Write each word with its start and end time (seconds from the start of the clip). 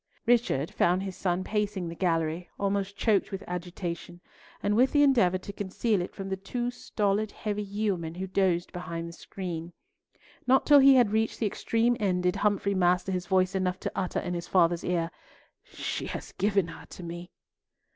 Richard 0.25 0.71
found 0.73 1.03
his 1.03 1.15
son 1.15 1.43
pacing 1.43 1.87
the 1.87 1.93
gallery, 1.93 2.49
almost 2.59 2.97
choked 2.97 3.29
with 3.31 3.43
agitation, 3.47 4.19
and 4.63 4.75
with 4.75 4.93
the 4.93 5.03
endeavour 5.03 5.37
to 5.37 5.53
conceal 5.53 6.01
it 6.01 6.15
from 6.15 6.29
the 6.29 6.35
two 6.35 6.71
stolid, 6.71 7.31
heavy 7.31 7.61
yeomen 7.61 8.15
who 8.15 8.25
dozed 8.25 8.73
behind 8.73 9.07
the 9.07 9.13
screen. 9.13 9.73
Not 10.47 10.65
till 10.65 10.79
he 10.79 10.95
had 10.95 11.11
reached 11.11 11.37
the 11.37 11.45
extreme 11.45 11.95
end 11.99 12.23
did 12.23 12.37
Humfrey 12.37 12.73
master 12.73 13.11
his 13.11 13.27
voice 13.27 13.53
enough 13.53 13.79
to 13.81 13.91
utter 13.93 14.19
in 14.19 14.33
his 14.33 14.47
father's 14.47 14.83
ear, 14.83 15.11
"She 15.65 16.07
has 16.07 16.31
given 16.31 16.69
her 16.69 16.87
to 16.87 17.03
me!" 17.03 17.29